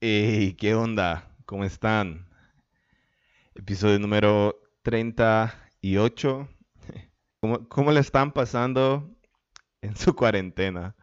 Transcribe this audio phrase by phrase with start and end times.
[0.00, 1.36] Hey, ¿qué onda?
[1.44, 2.26] ¿Cómo están?
[3.54, 6.48] Episodio número 38.
[7.40, 9.14] ¿Cómo, cómo le están pasando
[9.82, 10.96] en su cuarentena?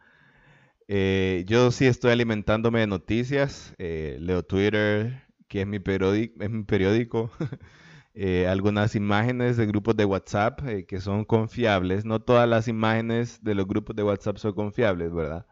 [0.88, 3.74] Eh, yo sí estoy alimentándome de noticias.
[3.78, 7.30] eh, leo Twitter, que es mi periódico, es mi periódico.
[8.18, 12.06] eh, algunas imágenes de grupos de WhatsApp eh, que son confiables.
[12.06, 15.46] No todas las imágenes de los grupos de WhatsApp son confiables, ¿verdad?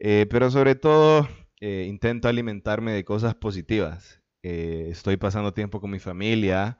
[0.00, 1.28] Eh, pero sobre todo
[1.60, 4.20] intento alimentarme de cosas positivas.
[4.42, 6.78] Estoy pasando tiempo con mi familia.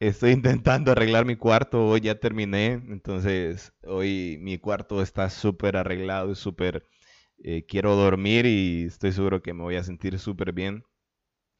[0.00, 1.86] Estoy intentando arreglar mi cuarto.
[1.88, 2.72] Hoy ya terminé.
[2.72, 6.86] Entonces, hoy mi cuarto está súper arreglado y súper...
[7.68, 10.84] quiero dormir y estoy seguro que me voy a sentir súper bien.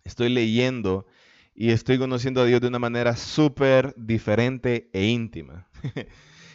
[0.05, 1.06] Estoy leyendo
[1.55, 5.69] y estoy conociendo a Dios de una manera súper diferente e íntima.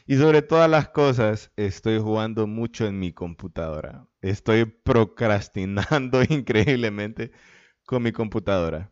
[0.10, 4.08] Y sobre todas las cosas, estoy jugando mucho en mi computadora.
[4.22, 7.32] Estoy procrastinando increíblemente
[7.86, 8.92] con mi computadora.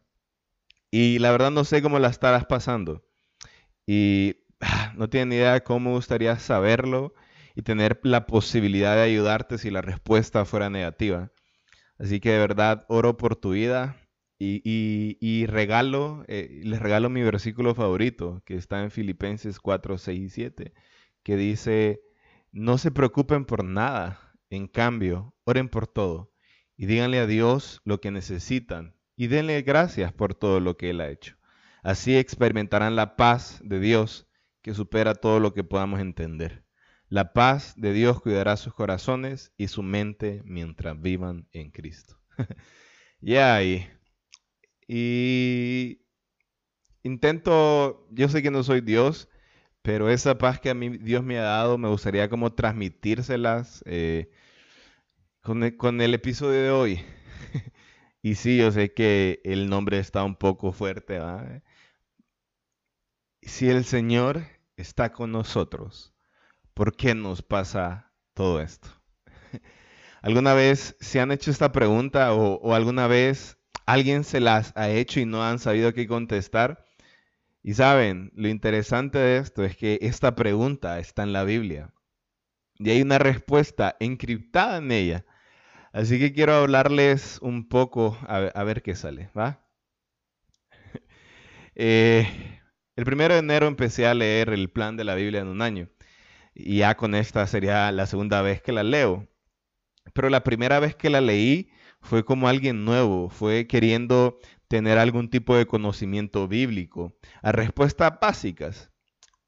[0.92, 3.03] Y la verdad no sé cómo la estarás pasando.
[3.88, 7.16] Y ah, no tengo ni idea de cómo gustaría saberlo
[7.56, 11.31] y tener la posibilidad de ayudarte si la respuesta fuera negativa.
[11.98, 13.98] Así que de verdad oro por tu vida
[14.40, 20.30] y, regalo, eh, les regalo mi versículo favorito, que está en Filipenses 4, 6 y
[20.30, 20.74] 7,
[21.24, 22.02] que dice,
[22.52, 26.32] no se preocupen por nada, en cambio, oren por todo
[26.78, 31.02] y díganle a Dios lo que necesitan y denle gracias por todo lo que Él
[31.02, 31.36] ha hecho.
[31.84, 34.28] Así experimentarán la paz de Dios
[34.62, 36.64] que supera todo lo que podamos entender.
[37.10, 42.20] La paz de Dios cuidará sus corazones y su mente mientras vivan en Cristo.
[43.20, 43.56] Ya,
[44.88, 46.02] y
[47.04, 49.30] intento, yo sé que no soy Dios,
[49.82, 54.30] pero esa paz que a mí Dios me ha dado, me gustaría como transmitírselas eh,
[55.42, 57.06] con el, con el episodio de hoy.
[58.24, 61.62] Y sí, yo sé que el nombre está un poco fuerte, ¿va?
[63.42, 64.44] Si el Señor
[64.76, 66.14] está con nosotros,
[66.74, 68.90] ¿por qué nos pasa todo esto?
[70.22, 75.20] ¿Alguna vez se han hecho esta pregunta o alguna vez alguien se las ha hecho
[75.22, 76.86] y no han sabido qué contestar?
[77.64, 81.94] Y saben, lo interesante de esto es que esta pregunta está en la Biblia
[82.80, 85.26] y hay una respuesta encriptada en ella.
[85.94, 89.66] Así que quiero hablarles un poco a, ver- qué sale, ¿va?
[91.76, 92.28] Eh,
[92.96, 95.90] el primero de enero empecé a leer el plan de la Biblia en un año
[96.56, 99.28] y ya con esta sería la segunda vez que la leo.
[100.14, 101.72] Pero la primera vez que la leí
[102.02, 108.91] fue como alguien nuevo, fue queriendo tener algún tipo de conocimiento bíblico, a respuestas básicas.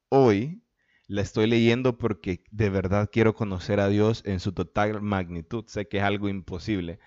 [0.09, 0.63] Hoy
[1.07, 5.65] la estoy leyendo porque de verdad quiero conocer a Dios en su total magnitud.
[5.67, 6.99] Sé que es algo imposible.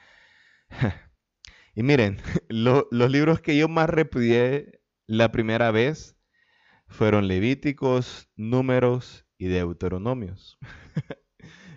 [1.75, 6.17] Y miren, lo- los libros que yo más repudié la primera vez
[6.89, 10.59] fueron Levíticos, Números y Deuteronomios.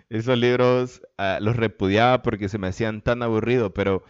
[0.08, 4.04] Esos libros ah, los repudiaba porque se me hacían tan aburridos, pero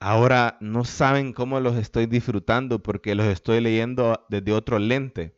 [0.00, 5.36] ahora no saben cómo los estoy disfrutando porque los estoy leyendo desde otro lente,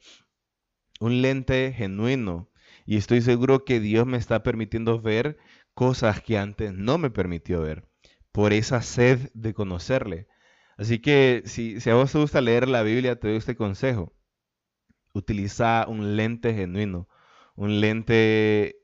[1.00, 2.50] un lente genuino.
[2.86, 5.38] Y estoy seguro que Dios me está permitiendo ver
[5.74, 7.88] cosas que antes no me permitió ver,
[8.32, 10.26] por esa sed de conocerle.
[10.76, 14.12] Así que si, si a vos te gusta leer la Biblia, te doy este consejo.
[15.12, 17.08] Utiliza un lente genuino,
[17.54, 18.76] un lente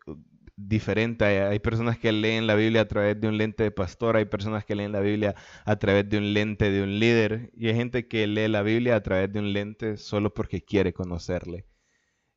[0.69, 1.25] diferente.
[1.25, 4.65] Hay, personas que leen la Biblia a través de un lente de pastor, hay personas
[4.65, 5.35] que leen la Biblia
[5.65, 8.97] a través de un lente de un líder y hay gente que lee la Biblia
[8.97, 11.67] a través de un lente solo porque quiere conocerle.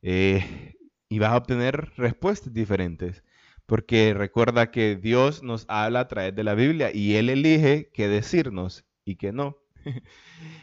[0.02, 0.74] Eh,
[1.08, 3.24] y vas a obtener respuestas diferentes.
[3.66, 8.08] Porque recuerda que Dios nos habla a través de la Biblia y Él elige qué
[8.08, 9.58] decirnos y qué no.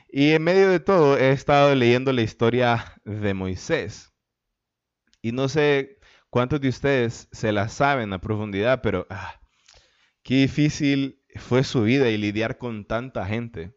[0.09, 4.13] Y en medio de todo he estado leyendo la historia de Moisés.
[5.21, 5.96] Y no sé
[6.37, 9.41] cuántos de ustedes se la saben a profundidad, pero ah,
[10.21, 13.75] qué difícil fue su vida y lidiar con tanta gente.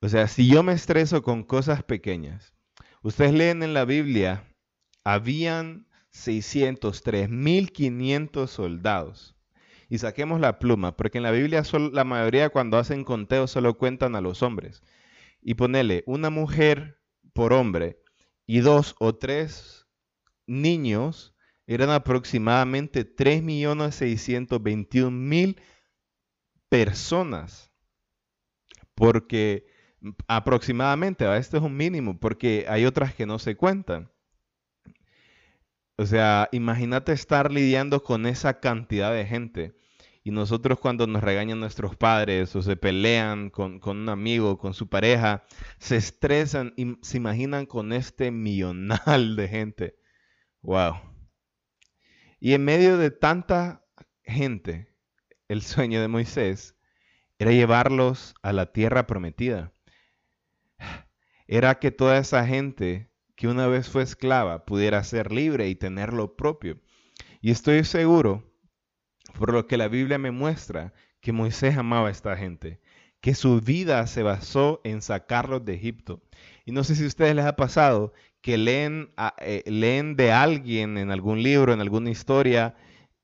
[0.00, 2.54] O sea, si yo me estreso con cosas pequeñas,
[3.02, 4.50] ustedes leen en la Biblia,
[5.04, 9.36] habían 603, 1500 soldados.
[9.90, 13.76] Y saquemos la pluma, porque en la Biblia sol- la mayoría cuando hacen conteo solo
[13.76, 14.82] cuentan a los hombres.
[15.42, 16.98] Y ponele una mujer
[17.34, 18.00] por hombre
[18.46, 19.86] y dos o tres
[20.46, 21.33] niños
[21.66, 25.56] eran aproximadamente 3.621.000
[26.68, 27.72] personas.
[28.94, 29.66] Porque
[30.00, 31.38] mm, aproximadamente, ¿va?
[31.38, 34.10] este es un mínimo, porque hay otras que no se cuentan.
[35.96, 39.76] O sea, imagínate estar lidiando con esa cantidad de gente.
[40.24, 44.74] Y nosotros cuando nos regañan nuestros padres o se pelean con, con, un amigo, con
[44.74, 45.44] su pareja,
[45.78, 49.96] se estresan y se imaginan con este millonal de gente.
[50.62, 51.13] ¡Wow!
[52.44, 53.86] Y en medio de tanta
[54.22, 54.94] gente,
[55.48, 56.76] el sueño de Moisés
[57.38, 59.72] era llevarlos a la tierra prometida.
[61.46, 66.12] Era que toda esa gente que una vez fue esclava pudiera ser libre y tener
[66.12, 66.82] lo propio.
[67.40, 68.54] Y estoy seguro,
[69.38, 70.92] por lo que la Biblia me muestra,
[71.22, 72.78] que Moisés amaba a esta gente,
[73.22, 76.22] que su vida se basó en sacarlos de Egipto.
[76.64, 80.98] Y no sé si a ustedes les ha pasado que leen, eh, leen de alguien
[80.98, 82.74] en algún libro, en alguna historia,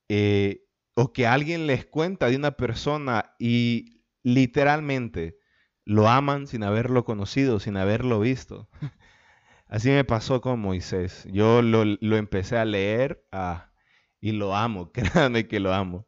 [0.09, 5.37] eh, o que alguien les cuenta de una persona y literalmente
[5.85, 8.69] lo aman sin haberlo conocido, sin haberlo visto.
[9.67, 11.25] Así me pasó con Moisés.
[11.31, 11.83] Yo lo,
[12.17, 13.71] empecé a leer ah,
[14.19, 16.07] y lo amo, créanme que lo amo.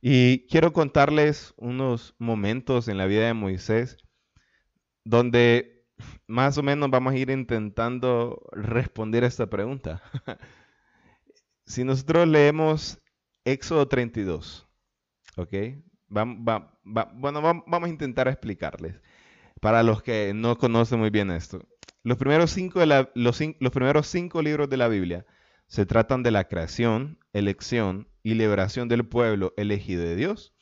[0.00, 3.98] Y quiero contarles unos momentos en la vida de Moisés
[5.04, 5.75] donde
[6.26, 10.02] más o menos vamos a ir intentando responder esta pregunta.
[11.66, 12.98] si nosotros leemos
[13.44, 14.68] Éxodo 32,
[15.36, 15.54] ¿ok?
[16.08, 19.00] bueno, vamos a intentar explicarles
[19.60, 21.60] para los que no conocen muy bien esto.
[22.46, 22.80] Cinco,
[23.14, 25.26] los primeros cinco libros de la Biblia
[25.66, 30.54] se tratan de la creación, elección y liberación del pueblo elegido de Dios,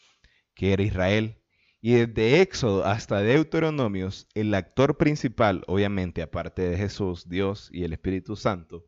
[0.55, 1.43] que era Israel.
[1.87, 7.93] Y desde Éxodo hasta Deuteronomios, el actor principal, obviamente aparte de Jesús, Dios y el
[7.93, 8.87] Espíritu Santo,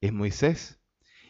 [0.00, 0.80] es Moisés.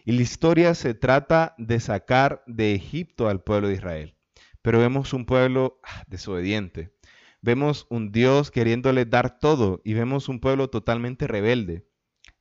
[0.04, 4.18] Y la historia se trata de sacar de Egipto al pueblo de Israel.
[4.60, 6.94] Pero vemos un pueblo ah, desobediente,
[7.40, 11.88] vemos un Dios queriéndole dar todo y vemos un pueblo totalmente rebelde.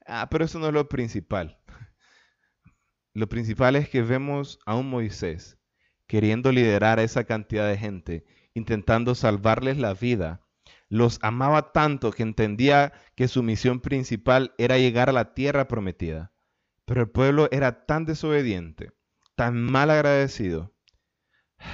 [0.05, 1.61] Ah, pero eso no es lo principal.
[3.13, 5.57] Lo principal es que vemos a un Moisés
[6.07, 10.41] queriendo liderar a esa cantidad de gente, intentando salvarles la vida.
[10.89, 16.31] Los amaba tanto que entendía que su misión principal era llegar a la tierra prometida.
[16.85, 18.91] Pero el pueblo era tan desobediente,
[19.35, 20.73] tan mal agradecido,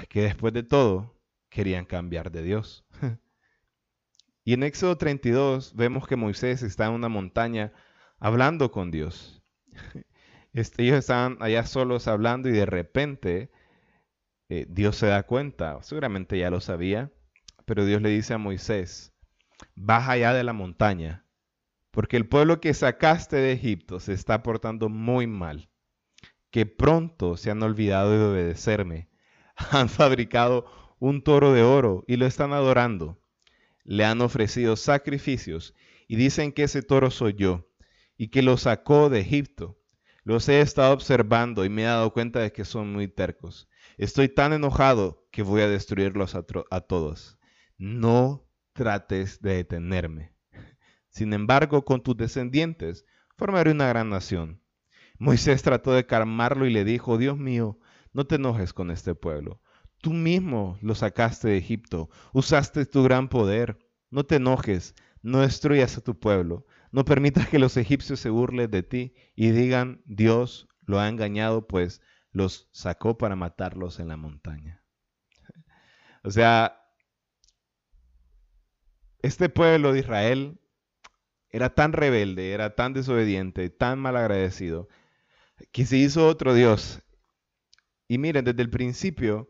[0.10, 2.86] que después de todo querían cambiar de Dios.
[4.44, 7.74] y en Éxodo 32 vemos que Moisés está en una montaña
[8.20, 9.42] hablando con Dios.
[10.54, 13.52] Este, ellos estaban allá solos hablando y de repente
[14.54, 17.10] eh, Dios se da cuenta, seguramente ya lo sabía,
[17.64, 19.14] pero Dios le dice a Moisés,
[19.76, 21.26] baja allá de la montaña,
[21.90, 25.70] porque el pueblo que sacaste de Egipto se está portando muy mal,
[26.50, 29.08] que pronto se han olvidado de obedecerme,
[29.72, 30.66] han fabricado
[31.00, 33.22] un toro de oro y lo están adorando.
[33.86, 35.74] Le han ofrecido sacrificios
[36.10, 37.70] y dicen que ese toro soy yo
[38.18, 39.80] y que lo sacó de Egipto.
[40.26, 43.70] Los he estado observando y me he dado cuenta de que son muy tercos.
[44.02, 46.42] Estoy tan enojado que voy a destruirlos a,
[46.82, 47.38] todos.
[47.78, 50.34] No trates de detenerme.
[51.10, 53.06] Sin embargo, con tus descendientes
[53.38, 54.60] formaré una gran nación.
[55.20, 57.78] Moisés trató de calmarlo y le dijo, Dios mío,
[58.12, 59.62] no te enojes con este pueblo.
[60.00, 63.88] Tú mismo lo sacaste de Egipto, usaste tu gran poder.
[64.10, 66.66] No te enojes, no destruyas a tu pueblo.
[66.92, 71.68] No permitas que los egipcios se burlen de ti y digan, Dios lo ha engañado,
[71.68, 74.84] pues los sacó para matarlos en la montaña.
[76.24, 76.82] O sea,
[79.22, 80.60] este pueblo de Israel
[81.50, 84.88] era tan rebelde, era tan desobediente, tan malagradecido,
[85.72, 87.02] que se hizo otro Dios.
[88.08, 89.50] Y miren, desde el principio,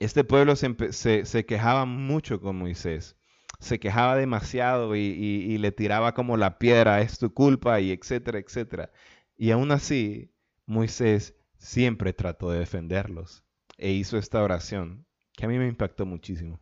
[0.00, 3.16] este pueblo se, quejaba mucho con Moisés.
[3.60, 8.90] Se quejaba demasiado y, le tiraba como la piedra, es tu culpa y etcétera, etcétera.
[9.36, 10.32] Y aún así,
[10.66, 13.44] Moisés siempre trató de defenderlos
[13.78, 16.60] e hizo esta oración que a mí me impactó muchísimo.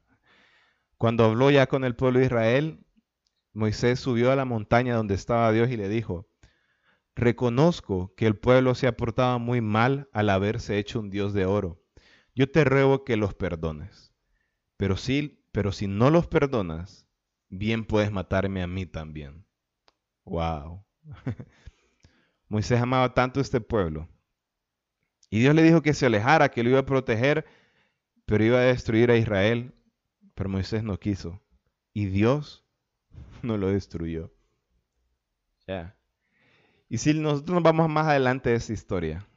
[0.97, 2.87] Cuando habló ya con el pueblo de Israel,
[3.53, 6.29] Moisés subió a la montaña donde estaba Dios y le dijo,
[7.17, 11.47] reconozco que el pueblo se ha portado muy mal al haberse hecho un Dios de
[11.47, 11.81] oro
[12.35, 14.15] yo te ruego que los perdones.
[14.77, 17.07] Pero si, pero si no los perdonas,
[17.49, 19.47] bien puedes matarme a mí también.
[20.25, 20.85] Wow.
[22.49, 24.09] Moisés amaba tanto este pueblo.
[25.31, 27.47] Y Dios le dijo que se alejara, que lo iba a proteger,
[28.27, 29.73] pero iba a destruir a Israel.
[30.35, 31.41] Pero Moisés no quiso.
[31.93, 32.67] Y Dios
[33.43, 34.33] no lo destruyó.
[35.67, 35.97] Ya.
[36.89, 39.29] Y si nosotros nos vamos más adelante de esa historia,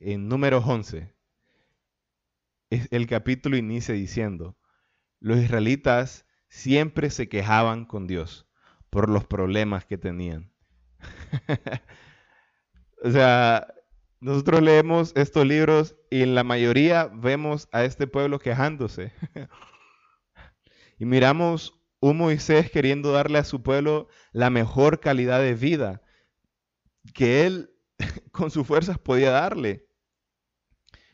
[0.00, 1.12] en número 11,
[2.70, 4.56] el capítulo inicia diciendo,
[5.20, 8.48] los israelitas siempre se quejaban con Dios
[8.88, 10.50] por los problemas que tenían.
[13.06, 13.66] O sea,
[14.24, 19.12] nosotros leemos estos libros y en la mayoría vemos a este pueblo quejándose.
[20.98, 26.00] y miramos un Moisés queriendo darle a su pueblo la mejor calidad de vida
[27.12, 27.74] que él
[28.32, 29.86] con sus fuerzas podía darle.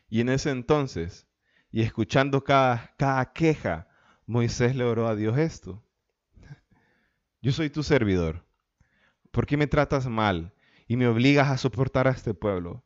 [0.07, 1.27] Y en ese entonces,
[1.69, 3.89] y escuchando cada, cada queja,
[4.25, 5.83] Moisés le oró a Dios esto.
[7.41, 8.47] Yo soy tu servidor.
[9.31, 10.53] ¿Por qué me tratas mal
[10.87, 12.85] y me obligas a soportar a este pueblo?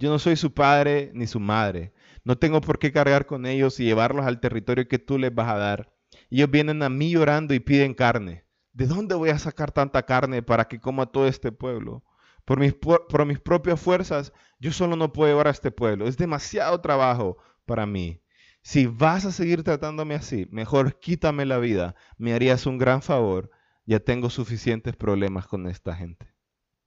[0.00, 1.92] Yo no soy su padre ni su madre.
[2.24, 5.48] No tengo por qué cargar con ellos y llevarlos al territorio que tú les vas
[5.48, 5.92] a dar.
[6.30, 8.46] Ellos vienen a mí llorando y piden carne.
[8.72, 12.02] ¿De dónde voy a sacar tanta carne para que coma todo este pueblo?
[12.46, 16.08] Por mis, por mis propias fuerzas, yo solo no puedo llevar a este pueblo.
[16.08, 18.22] Es demasiado trabajo para mí.
[18.62, 21.94] Si vas a seguir tratándome así, mejor quítame la vida.
[22.16, 23.50] Me harías un gran favor.
[23.84, 26.34] Ya tengo suficientes problemas con esta gente.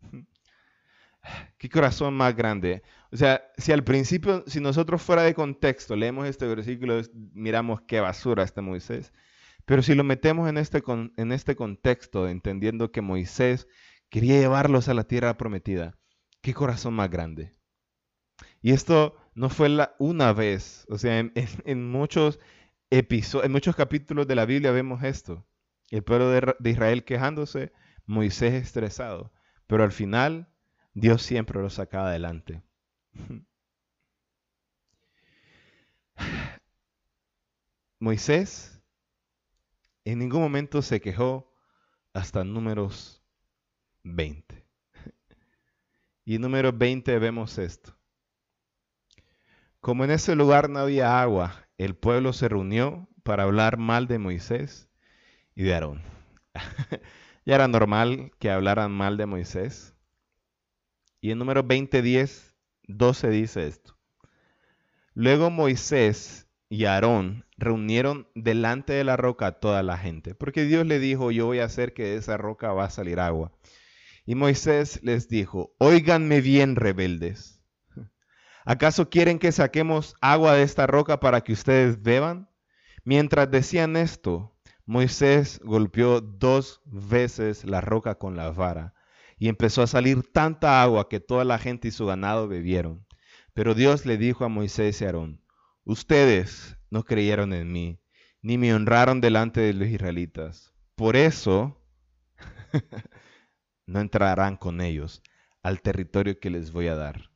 [1.58, 2.84] Qué corazón más grande.
[3.12, 7.02] O sea, si al principio, si nosotros fuera de contexto, leemos este versículo,
[7.34, 9.14] miramos qué basura este Moisés.
[9.66, 10.84] Pero si lo metemos en este,
[11.18, 13.68] en este contexto, entendiendo que Moisés
[14.10, 15.98] quería llevarlos a la tierra prometida,
[16.42, 17.52] qué corazón más grande.
[18.62, 22.40] Y esto no fue una vez, o sea, en, muchos
[22.90, 25.46] episodios, en muchos capítulos de la Biblia vemos esto.
[25.90, 27.72] El pueblo de Israel quejándose,
[28.06, 29.32] Moisés estresado,
[29.68, 30.53] pero al final
[30.94, 32.62] Dios siempre lo sacaba adelante.
[38.00, 38.74] Moisés
[40.06, 41.50] en ningún momento se quejó
[42.14, 43.24] hasta números
[44.04, 44.66] 20.
[46.26, 47.98] Y en número 20 vemos esto.
[49.82, 54.20] Como en ese lugar no había agua, el pueblo se reunió para hablar mal de
[54.20, 54.90] Moisés
[55.56, 56.02] y de Aarón.
[57.46, 59.94] ya era normal que hablaran mal de Moisés.
[61.24, 62.54] Y en número 20, 10,
[62.90, 63.98] 12 dice esto.
[65.14, 70.86] Luego Moisés y Aarón reunieron delante de la roca a toda la gente, porque Dios
[70.86, 73.54] le dijo, yo voy a hacer que de esa roca va a salir agua.
[74.26, 77.64] Y Moisés les dijo, óiganme bien, rebeldes.
[78.66, 82.50] ¿Acaso quieren que saquemos agua de esta roca para que ustedes beban?
[83.06, 88.94] Mientras decían esto, Moisés golpeó dos veces la roca con la vara
[89.44, 93.06] y empezó a salir tanta agua que toda la gente y su ganado bebieron.
[93.54, 95.42] Pero Dios le dijo a Moisés y Aarón,
[95.84, 98.00] ustedes no creyeron en mí,
[98.42, 100.74] ni me honraron delante de los israelitas.
[100.96, 101.78] Por eso
[103.86, 105.22] no entrarán con ellos
[105.62, 107.30] al territorio que les voy a dar.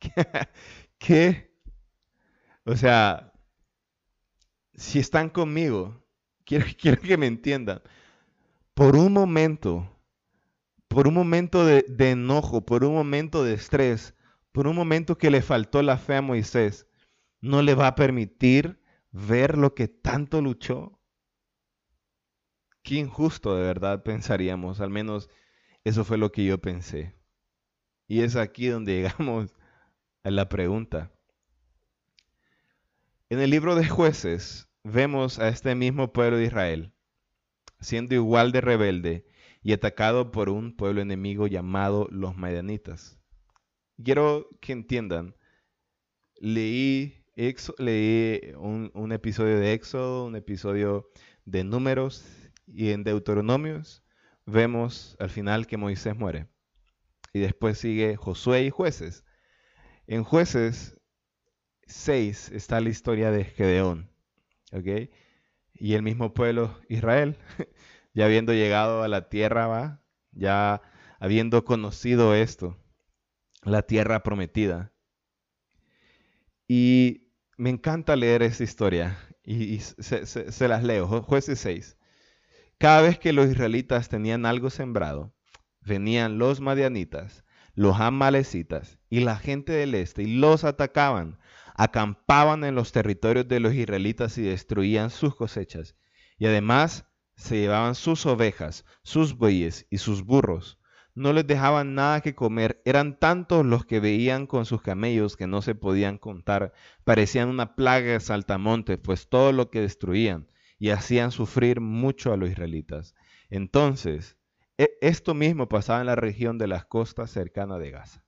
[0.98, 1.52] ¿Qué?
[2.64, 3.32] O sea,
[4.74, 6.00] si están conmigo,
[6.44, 7.82] quiero, quiero que me entiendan.
[8.72, 9.95] Por un momento,
[10.88, 14.14] por un momento de, enojo, por un momento de estrés,
[14.52, 16.86] por un momento que le faltó la fe a Moisés,
[17.40, 20.98] no le va a permitir ver lo que tanto luchó.
[22.82, 25.28] Qué injusto de verdad pensaríamos, al menos
[25.84, 27.14] eso fue lo que yo pensé.
[28.08, 29.54] Y es aquí donde llegamos
[30.22, 31.12] a la pregunta.
[33.28, 36.92] En el libro de jueces vemos a este mismo pueblo de Israel
[37.80, 39.26] siendo igual de rebelde
[39.66, 43.18] y atacado por un pueblo enemigo llamado los Madianitas.
[44.00, 45.34] Quiero que entiendan,
[46.36, 47.24] leí,
[47.76, 51.10] leí un, episodio de Éxodo, un episodio
[51.46, 52.24] de Números
[52.68, 54.04] y en Deuteronomios
[54.44, 56.46] vemos al final que Moisés muere.
[57.32, 59.24] Y después sigue Josué y jueces.
[60.06, 60.96] En jueces
[61.88, 64.12] 6 está la historia de Gedeón.
[65.74, 67.36] Y el mismo pueblo Israel
[68.16, 70.80] ya habiendo llegado a la tierra, va, ya
[71.20, 72.82] habiendo conocido esto,
[73.62, 74.94] la tierra prometida.
[76.66, 81.06] Y me encanta leer esa historia y, se, las leo.
[81.22, 81.98] Jueces 6.
[82.78, 85.34] Cada vez que los israelitas tenían algo sembrado,
[85.82, 87.44] venían los madianitas,
[87.74, 91.38] los amalecitas y la gente del este y los atacaban,
[91.74, 95.96] acampaban en los territorios de los israelitas y destruían sus cosechas.
[96.38, 97.05] Y además
[97.36, 100.78] se llevaban sus ovejas, sus bueyes y sus burros.
[101.14, 102.82] No les dejaban nada que comer.
[102.84, 106.72] Eran tantos los que veían con sus camellos que no se podían contar.
[107.04, 112.36] Parecían una plaga de saltamontes, pues todo lo que destruían y hacían sufrir mucho a
[112.36, 113.14] los israelitas.
[113.48, 114.36] Entonces,
[114.76, 118.24] e, esto mismo pasaba en la región de las costas cercanas de Gaza.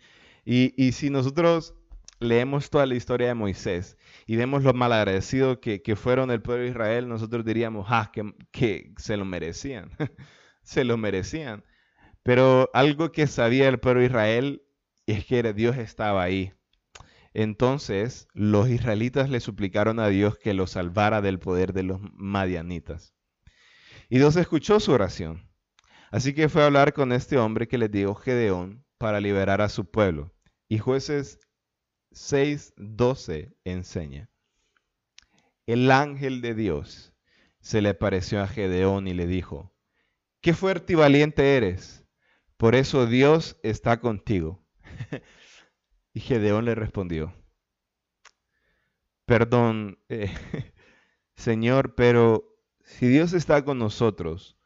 [0.45, 1.75] y, y si nosotros
[2.21, 3.97] leemos toda la historia de Moisés
[4.27, 8.33] y vemos lo malagradecido que, que fueron el pueblo de Israel, nosotros diríamos, ah, que,
[8.51, 9.89] que se lo merecían,
[10.63, 11.65] se lo merecían.
[12.23, 14.63] Pero algo que sabía el pueblo de Israel
[15.07, 16.53] es que Dios estaba ahí.
[17.33, 23.15] Entonces los israelitas le suplicaron a Dios que los salvara del poder de los madianitas.
[24.09, 25.49] Y Dios escuchó su oración.
[26.11, 29.69] Así que fue a hablar con este hombre que le dio Gedeón para liberar a
[29.69, 30.33] su pueblo.
[30.67, 31.39] Y jueces
[32.11, 34.29] 6:12 enseña.
[35.65, 37.13] El ángel de Dios
[37.59, 39.73] se le apareció a Gedeón y le dijo,
[40.41, 42.05] qué fuerte y valiente eres,
[42.57, 44.65] por eso Dios está contigo.
[46.13, 47.33] y Gedeón le respondió,
[49.25, 50.31] perdón, eh,
[51.35, 54.57] Señor, pero si Dios está con nosotros,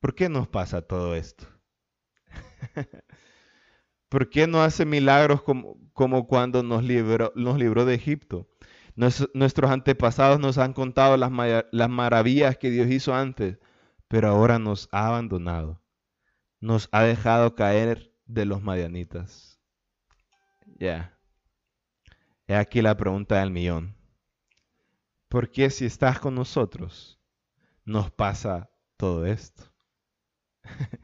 [0.00, 1.46] ¿por qué nos pasa todo esto?
[4.14, 7.32] ¿Por qué no hace milagros como, cuando nos libró,
[7.84, 8.48] de Egipto?
[8.94, 11.32] nuestros antepasados nos han contado las,
[11.72, 13.58] las maravillas que Dios hizo antes,
[14.06, 15.82] pero ahora nos ha abandonado.
[16.60, 19.60] Nos ha dejado caer de los madianitas.
[20.78, 21.18] Ya.
[22.46, 23.96] He aquí la pregunta del millón.
[25.28, 27.18] ¿Por qué si estás con nosotros
[27.84, 29.64] nos pasa todo esto?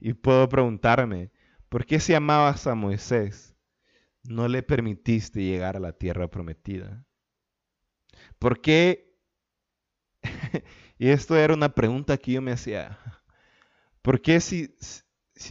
[0.00, 1.32] y puedo preguntarme,
[1.74, 3.56] ¿por qué si amabas a Moisés
[4.22, 7.04] no le permitiste llegar a la tierra prometida?
[8.38, 9.18] ¿Por qué?
[10.98, 13.00] y esto era una pregunta que yo me hacía.
[14.02, 14.76] ¿Por qué si,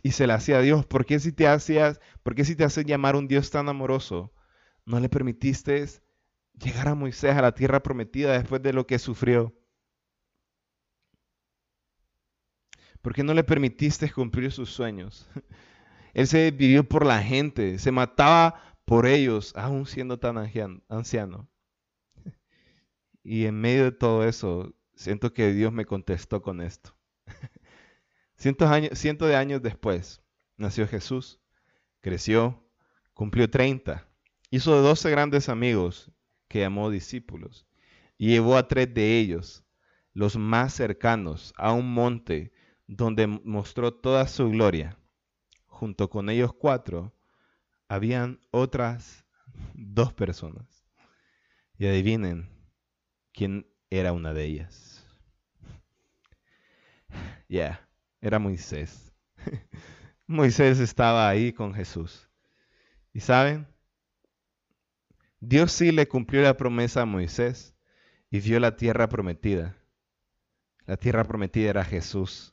[0.02, 2.64] y se la hacía a Dios, ¿por qué si te hacías, por qué si te
[2.64, 4.34] hacen llamar un Dios tan amoroso,
[4.86, 5.86] no le permitiste
[6.54, 9.54] llegar a Moisés a la tierra prometida después de lo que sufrió?
[13.02, 15.30] ¿Por qué no le permitiste cumplir sus sueños?
[16.14, 20.38] Él se vivió por la gente, se mataba por ellos, aún siendo tan
[20.90, 21.50] anciano.
[23.24, 26.96] Y en medio de todo eso, siento que Dios me contestó con esto.
[28.36, 28.70] Cientos,
[29.30, 30.22] de años después,
[30.58, 31.40] nació Jesús,
[32.02, 32.68] creció,
[33.14, 34.08] cumplió 30,
[34.50, 36.12] hizo 12 grandes amigos
[36.48, 37.66] que llamó discípulos
[38.18, 39.64] y llevó a tres de ellos,
[40.14, 42.52] los más cercanos, a un monte
[42.86, 45.00] donde mostró toda su gloria.
[45.84, 47.14] Junto con ellos cuatro,
[47.90, 49.26] habían otras
[49.74, 50.88] dos personas.
[51.78, 52.50] Y adivinen,
[53.34, 55.06] quién era una de ellas.
[57.50, 57.86] Ya,
[58.22, 59.14] era Moisés.
[60.26, 62.30] Moisés estaba ahí con Jesús.
[63.12, 63.68] ¿Y saben?
[65.42, 67.76] Dios sí le cumplió la promesa a Moisés
[68.32, 69.76] y vio la tierra prometida.
[70.86, 72.53] La tierra prometida era Jesús.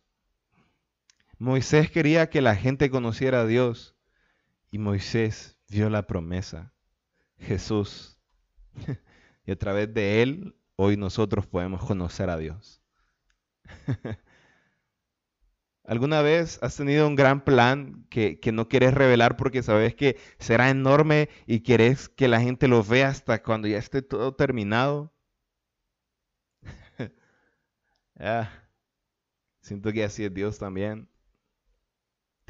[1.40, 3.96] Moisés quería que la gente conociera a Dios
[4.70, 6.74] y Moisés vio la promesa,
[7.38, 8.18] Jesús.
[9.46, 12.82] y a través de él hoy nosotros podemos conocer a Dios.
[15.84, 20.68] ¿Alguna vez has tenido un gran plan que, no quieres revelar porque sabes que será
[20.68, 25.10] enorme y quieres que la gente lo vea hasta cuando ya esté todo terminado?
[29.62, 31.09] siento que así es Dios también.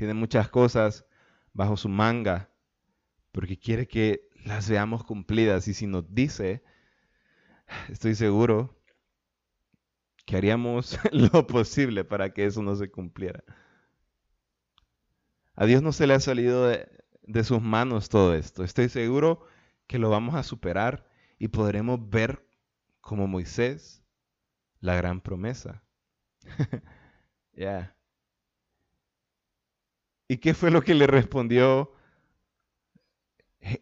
[0.01, 1.05] Tiene muchas cosas
[1.53, 2.49] bajo su manga
[3.33, 6.65] porque quiere que las veamos cumplidas y si nos dice
[7.91, 8.81] estoy seguro
[10.25, 13.45] que haríamos lo posible para que eso no se cumpliera.
[15.55, 18.65] A Dios no se le ha salido de, sus manos todo esto.
[18.65, 19.45] Estoy seguro
[19.87, 21.07] que lo vamos a superar
[21.39, 22.43] y podremos ver
[23.03, 24.03] como Moisés
[24.81, 25.85] la gran promesa.
[27.53, 27.95] Ya.
[30.31, 31.91] ¿Y qué fue lo que le respondió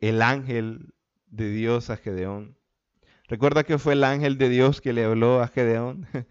[0.01, 0.95] el ángel
[1.27, 2.57] de Dios a Gedeón?
[3.27, 6.07] Recuerda que fue el ángel de Dios que le habló a Gedeón.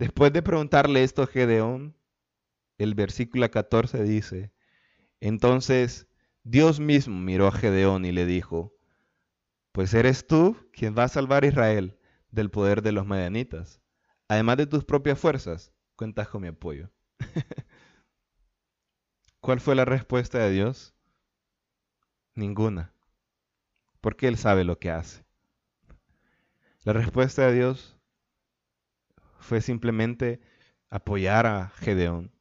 [0.00, 1.94] Después de preguntarle esto a Gedeón,
[2.76, 4.50] el versículo 14 dice,
[5.20, 6.08] entonces
[6.42, 8.74] Dios mismo miró a Gedeón y le dijo,
[9.70, 11.96] pues eres tú quien va a salvar a Israel
[12.32, 13.80] del poder de los medianitas.
[14.26, 16.90] Además de tus propias fuerzas, cuentas con mi apoyo.
[19.40, 20.94] ¿Cuál fue la respuesta de Dios?
[22.34, 22.92] Ninguna,
[24.00, 25.24] porque Él sabe lo que hace.
[26.84, 27.98] La respuesta de Dios
[29.38, 30.40] fue simplemente
[30.90, 32.32] apoyar a Gedeón.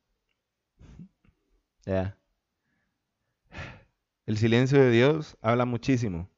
[4.25, 6.29] El silencio de Dios habla muchísimo.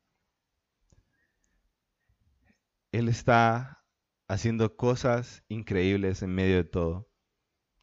[2.91, 3.83] Él está
[4.27, 7.09] haciendo cosas increíbles en medio de todo.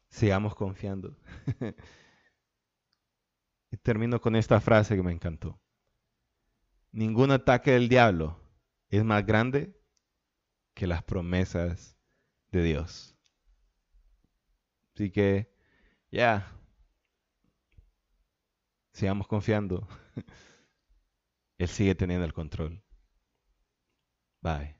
[0.09, 1.15] Sigamos confiando.
[3.71, 5.59] Y termino con esta frase que me encantó.
[6.91, 8.39] Ningún ataque del diablo
[8.89, 9.75] es más grande
[10.73, 11.97] que las promesas
[12.51, 13.15] de Dios.
[14.95, 15.53] Así que,
[16.11, 16.59] ya, yeah.
[18.93, 19.87] sigamos confiando.
[21.57, 22.81] Él sigue teniendo el control.
[24.41, 24.79] Bye.